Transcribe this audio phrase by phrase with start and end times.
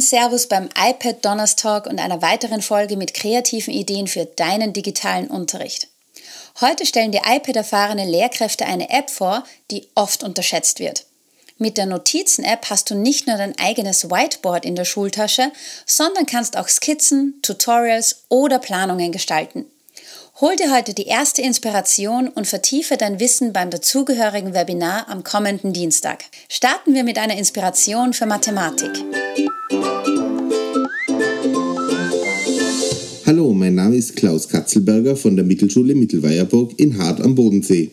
[0.00, 5.26] und Servus beim iPad Donnerstag und einer weiteren Folge mit kreativen Ideen für deinen digitalen
[5.26, 5.88] Unterricht.
[6.62, 11.04] Heute stellen die iPad-erfahrene Lehrkräfte eine App vor, die oft unterschätzt wird.
[11.58, 15.52] Mit der Notizen-App hast du nicht nur dein eigenes Whiteboard in der Schultasche,
[15.84, 19.66] sondern kannst auch Skizzen, Tutorials oder Planungen gestalten.
[20.42, 25.74] Hol dir heute die erste Inspiration und vertiefe dein Wissen beim dazugehörigen Webinar am kommenden
[25.74, 26.24] Dienstag.
[26.48, 28.88] Starten wir mit einer Inspiration für Mathematik.
[33.26, 37.90] Hallo, mein Name ist Klaus Katzelberger von der Mittelschule Mittelweierburg in Hart am Bodensee.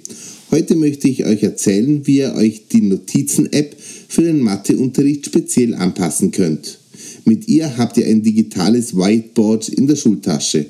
[0.49, 3.75] Heute möchte ich euch erzählen, wie ihr euch die Notizen-App
[4.07, 6.79] für den Matheunterricht speziell anpassen könnt.
[7.25, 10.67] Mit ihr habt ihr ein digitales Whiteboard in der Schultasche.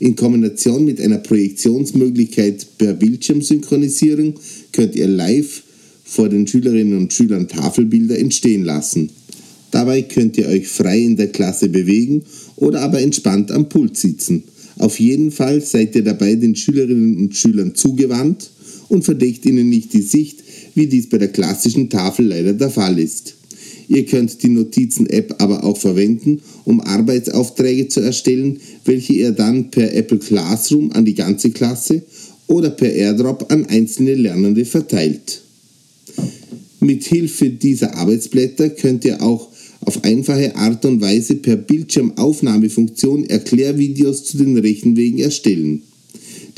[0.00, 4.34] In Kombination mit einer Projektionsmöglichkeit per Bildschirmsynchronisierung
[4.72, 5.62] könnt ihr live
[6.04, 9.10] vor den Schülerinnen und Schülern Tafelbilder entstehen lassen.
[9.70, 12.22] Dabei könnt ihr euch frei in der Klasse bewegen
[12.56, 14.44] oder aber entspannt am Pult sitzen.
[14.78, 18.50] Auf jeden Fall seid ihr dabei den Schülerinnen und Schülern zugewandt
[18.88, 20.42] und verdeckt ihnen nicht die Sicht,
[20.74, 23.34] wie dies bei der klassischen Tafel leider der Fall ist.
[23.90, 29.92] Ihr könnt die Notizen-App aber auch verwenden, um Arbeitsaufträge zu erstellen, welche ihr dann per
[29.92, 32.02] Apple Classroom an die ganze Klasse
[32.46, 35.42] oder per AirDrop an einzelne Lernende verteilt.
[36.78, 39.48] Mit Hilfe dieser Arbeitsblätter könnt ihr auch
[39.80, 45.82] auf einfache Art und Weise per Bildschirmaufnahmefunktion Erklärvideos zu den Rechenwegen erstellen.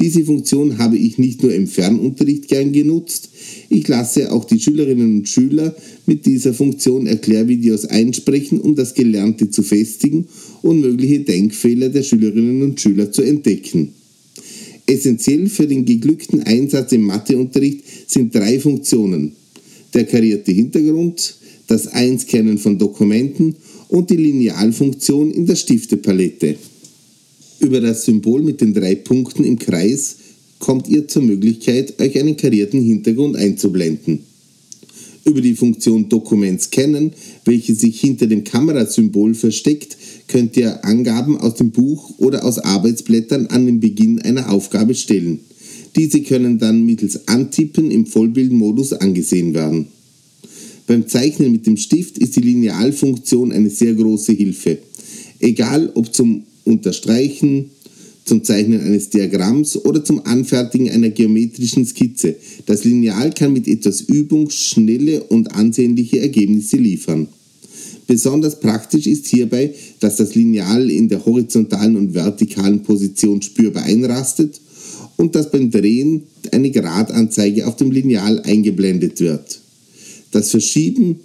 [0.02, 3.28] Diese Funktion habe ich nicht nur im Fernunterricht gern genutzt,
[3.68, 9.50] ich lasse auch die Schülerinnen und Schüler mit dieser Funktion Erklärvideos einsprechen, um das Gelernte
[9.50, 10.26] zu festigen
[10.62, 13.90] und mögliche Denkfehler der Schülerinnen und Schüler zu entdecken.
[14.86, 19.36] Essentiell für den geglückten Einsatz im Matheunterricht sind drei Funktionen.
[19.94, 21.36] Der karierte Hintergrund,
[21.68, 23.54] das Einscannen von Dokumenten
[23.86, 26.56] und die Linealfunktion in der Stiftepalette.
[27.62, 30.16] Über das Symbol mit den drei Punkten im Kreis
[30.58, 34.18] kommt ihr zur Möglichkeit, euch einen karierten Hintergrund einzublenden.
[35.24, 37.12] Über die Funktion Dokument scannen,
[37.44, 39.96] welche sich hinter dem Kamerasymbol versteckt,
[40.26, 45.38] könnt ihr Angaben aus dem Buch oder aus Arbeitsblättern an den Beginn einer Aufgabe stellen.
[45.94, 49.86] Diese können dann mittels Antippen im Vollbildmodus angesehen werden.
[50.88, 54.78] Beim Zeichnen mit dem Stift ist die Linealfunktion eine sehr große Hilfe.
[55.38, 57.70] Egal ob zum Unterstreichen,
[58.24, 62.36] zum Zeichnen eines Diagramms oder zum Anfertigen einer geometrischen Skizze.
[62.66, 67.26] Das Lineal kann mit etwas Übung schnelle und ansehnliche Ergebnisse liefern.
[68.06, 74.60] Besonders praktisch ist hierbei, dass das Lineal in der horizontalen und vertikalen Position spürbar einrastet
[75.16, 79.60] und dass beim Drehen eine Gradanzeige auf dem Lineal eingeblendet wird.
[80.30, 81.20] Das Verschieben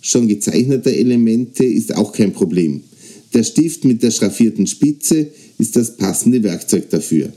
[0.00, 2.82] schon gezeichneter Elemente ist auch kein Problem.
[3.34, 5.28] Der Stift mit der schraffierten Spitze
[5.58, 7.32] ist das passende Werkzeug dafür.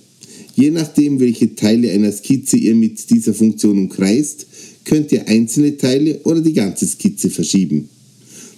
[0.55, 4.45] Je nachdem, welche Teile einer Skizze ihr mit dieser Funktion umkreist,
[4.85, 7.89] könnt ihr einzelne Teile oder die ganze Skizze verschieben.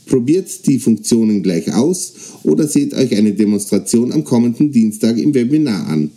[0.06, 5.88] Probiert die Funktionen gleich aus oder seht euch eine Demonstration am kommenden Dienstag im Webinar
[5.88, 6.12] an.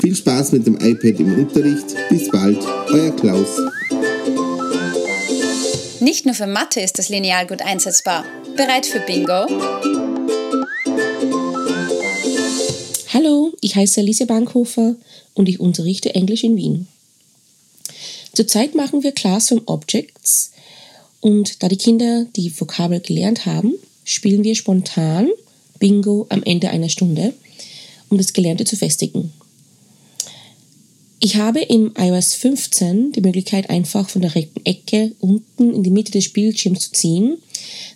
[0.00, 1.94] Viel Spaß mit dem iPad im Unterricht.
[2.08, 3.48] Bis bald, euer Klaus.
[6.00, 8.24] Nicht nur für Mathe ist das Lineal gut einsetzbar.
[8.56, 10.09] Bereit für Bingo?
[13.12, 14.94] Hallo, ich heiße Alicia Bankhofer
[15.34, 16.86] und ich unterrichte Englisch in Wien.
[18.34, 20.52] Zurzeit machen wir Classroom Objects
[21.18, 25.28] und da die Kinder die Vokabel gelernt haben, spielen wir spontan
[25.80, 27.34] Bingo am Ende einer Stunde,
[28.10, 29.32] um das Gelernte zu festigen.
[31.18, 35.90] Ich habe im iOS 15 die Möglichkeit, einfach von der rechten Ecke unten in die
[35.90, 37.38] Mitte des Bildschirms zu ziehen.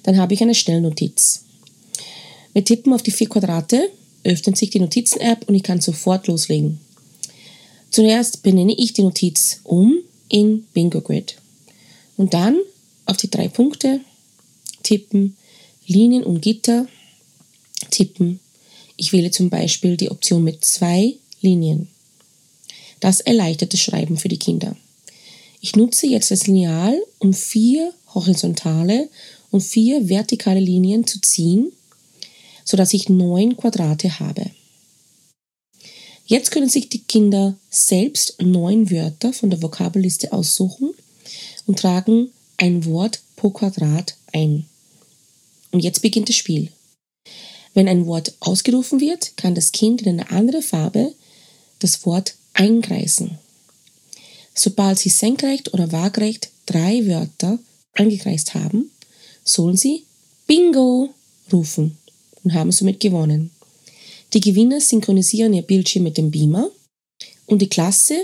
[0.02, 1.44] Dann habe ich eine Schnellnotiz.
[2.52, 3.90] Wir tippen auf die vier Quadrate,
[4.24, 6.80] öffnet sich die Notizen-App und ich kann sofort loslegen.
[7.90, 9.98] Zuerst benenne ich die Notiz um
[10.28, 11.36] in Bingo Grid.
[12.16, 12.58] Und dann
[13.06, 14.00] auf die drei Punkte
[14.82, 15.36] tippen,
[15.86, 16.86] Linien und Gitter
[17.90, 18.40] tippen.
[18.96, 21.88] Ich wähle zum Beispiel die Option mit zwei Linien.
[23.00, 24.76] Das erleichtert das Schreiben für die Kinder.
[25.60, 29.08] Ich nutze jetzt das Lineal, um vier horizontale
[29.50, 31.72] und vier vertikale Linien zu ziehen,
[32.64, 34.50] sodass ich neun Quadrate habe.
[36.26, 40.94] Jetzt können sich die Kinder selbst neun Wörter von der Vokabelliste aussuchen
[41.66, 44.64] und tragen ein Wort pro Quadrat ein.
[45.70, 46.70] Und jetzt beginnt das Spiel.
[47.74, 51.12] Wenn ein Wort ausgerufen wird, kann das Kind in einer anderen Farbe
[51.80, 53.38] das Wort einkreisen.
[54.54, 57.58] Sobald Sie senkrecht oder waagrecht drei Wörter
[57.92, 58.90] eingekreist haben,
[59.42, 60.04] sollen Sie
[60.46, 61.12] Bingo
[61.52, 61.98] rufen
[62.44, 63.50] und haben somit gewonnen.
[64.32, 66.70] Die Gewinner synchronisieren ihr Bildschirm mit dem Beamer
[67.46, 68.14] und die Klasse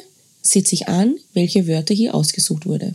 [0.43, 2.94] sieht sich an, welche Wörter hier ausgesucht wurde.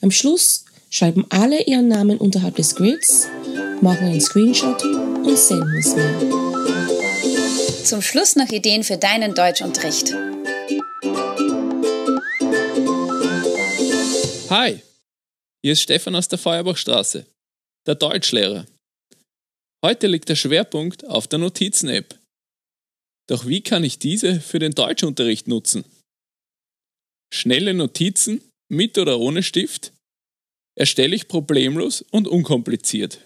[0.00, 3.26] Am Schluss schreiben alle ihren Namen unterhalb des Grids,
[3.80, 6.44] machen einen Screenshot und senden es mir.
[7.84, 10.14] Zum Schluss noch Ideen für deinen Deutschunterricht.
[14.50, 14.80] Hi,
[15.62, 17.26] hier ist Stefan aus der Feuerbachstraße,
[17.86, 18.66] der Deutschlehrer.
[19.84, 22.18] Heute liegt der Schwerpunkt auf der Notizen-App.
[23.28, 25.84] Doch wie kann ich diese für den Deutschunterricht nutzen?
[27.30, 28.40] Schnelle Notizen
[28.70, 29.92] mit oder ohne Stift
[30.74, 33.20] erstelle ich problemlos und unkompliziert.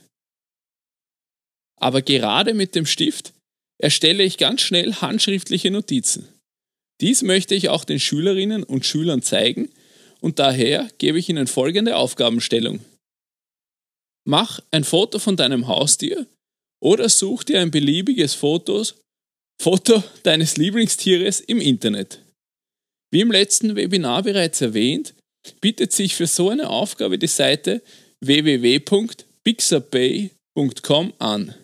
[1.80, 3.34] Aber gerade mit dem Stift
[3.80, 6.26] erstelle ich ganz schnell handschriftliche Notizen.
[7.00, 9.70] Dies möchte ich auch den Schülerinnen und Schülern zeigen
[10.18, 12.84] und daher gebe ich ihnen folgende Aufgabenstellung.
[14.26, 16.26] Mach ein Foto von deinem Haustier
[16.80, 18.96] oder such dir ein beliebiges Fotos,
[19.60, 22.22] Foto deines Lieblingstieres im Internet.
[23.10, 25.14] Wie im letzten Webinar bereits erwähnt,
[25.60, 27.82] bietet sich für so eine Aufgabe die Seite
[28.20, 31.54] www.pixabay.com an.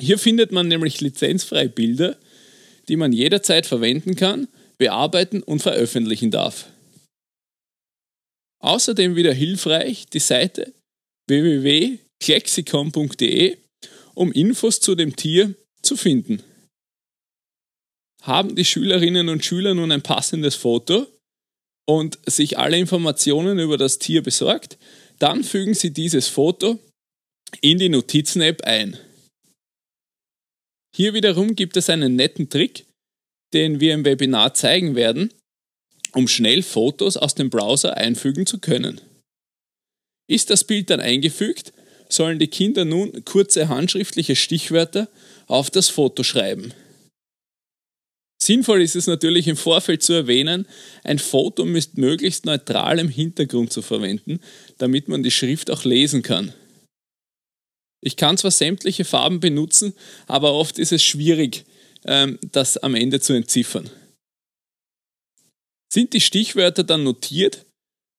[0.00, 2.16] Hier findet man nämlich lizenzfreie Bilder,
[2.88, 4.46] die man jederzeit verwenden kann,
[4.78, 6.70] bearbeiten und veröffentlichen darf.
[8.60, 10.72] Außerdem wieder hilfreich die Seite
[11.28, 13.56] www.klexikon.de,
[14.18, 16.42] um Infos zu dem Tier zu finden.
[18.22, 21.06] Haben die Schülerinnen und Schüler nun ein passendes Foto
[21.86, 24.76] und sich alle Informationen über das Tier besorgt,
[25.20, 26.80] dann fügen Sie dieses Foto
[27.60, 28.98] in die Notizen-App ein.
[30.96, 32.86] Hier wiederum gibt es einen netten Trick,
[33.52, 35.32] den wir im Webinar zeigen werden,
[36.12, 39.00] um schnell Fotos aus dem Browser einfügen zu können.
[40.28, 41.72] Ist das Bild dann eingefügt,
[42.08, 45.08] sollen die Kinder nun kurze handschriftliche Stichwörter
[45.46, 46.72] auf das Foto schreiben.
[48.40, 50.66] Sinnvoll ist es natürlich im Vorfeld zu erwähnen,
[51.04, 54.40] ein Foto mit möglichst neutralem Hintergrund zu verwenden,
[54.78, 56.54] damit man die Schrift auch lesen kann.
[58.00, 59.92] Ich kann zwar sämtliche Farben benutzen,
[60.26, 61.64] aber oft ist es schwierig,
[62.04, 63.90] ähm, das am Ende zu entziffern.
[65.92, 67.66] Sind die Stichwörter dann notiert,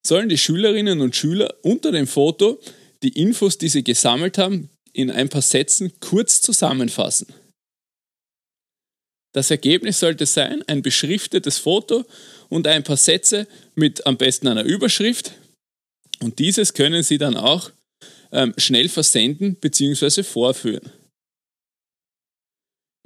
[0.06, 2.59] sollen die Schülerinnen und Schüler unter dem Foto
[3.03, 7.27] die Infos, die sie gesammelt haben, in ein paar Sätzen kurz zusammenfassen.
[9.33, 12.05] Das Ergebnis sollte sein, ein beschriftetes Foto
[12.49, 15.33] und ein paar Sätze mit am besten einer Überschrift.
[16.19, 17.71] Und dieses können Sie dann auch
[18.31, 20.23] ähm, schnell versenden bzw.
[20.23, 20.91] vorführen.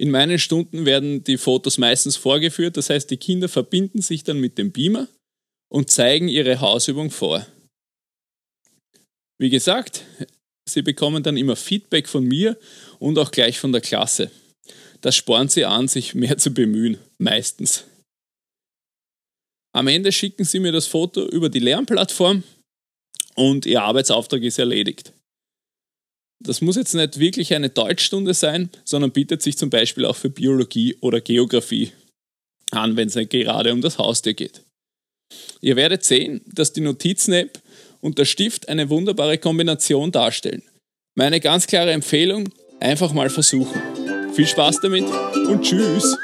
[0.00, 4.40] In meinen Stunden werden die Fotos meistens vorgeführt, das heißt, die Kinder verbinden sich dann
[4.40, 5.06] mit dem Beamer
[5.68, 7.46] und zeigen ihre Hausübung vor.
[9.44, 10.06] Wie gesagt,
[10.66, 12.58] sie bekommen dann immer Feedback von mir
[12.98, 14.30] und auch gleich von der Klasse.
[15.02, 17.84] Das spornt sie an, sich mehr zu bemühen, meistens.
[19.74, 22.42] Am Ende schicken sie mir das Foto über die Lernplattform
[23.34, 25.12] und ihr Arbeitsauftrag ist erledigt.
[26.42, 30.30] Das muss jetzt nicht wirklich eine Deutschstunde sein, sondern bietet sich zum Beispiel auch für
[30.30, 31.92] Biologie oder Geografie
[32.70, 34.62] an, wenn es gerade um das Haustier geht.
[35.60, 37.62] Ihr werdet sehen, dass die Notizen-App
[38.04, 40.62] und der Stift eine wunderbare Kombination darstellen.
[41.14, 43.80] Meine ganz klare Empfehlung, einfach mal versuchen.
[44.34, 45.04] Viel Spaß damit
[45.48, 46.14] und tschüss.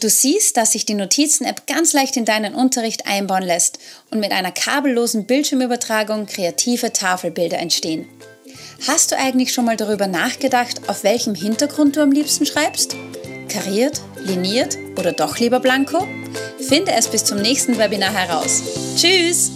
[0.00, 3.80] Du siehst, dass sich die Notizen-App ganz leicht in deinen Unterricht einbauen lässt
[4.12, 8.06] und mit einer kabellosen Bildschirmübertragung kreative Tafelbilder entstehen.
[8.86, 12.94] Hast du eigentlich schon mal darüber nachgedacht, auf welchem Hintergrund du am liebsten schreibst?
[13.48, 16.06] Kariert, liniert oder doch lieber blanko?
[16.60, 18.62] Finde es bis zum nächsten Webinar heraus.
[18.96, 19.55] Tschüss!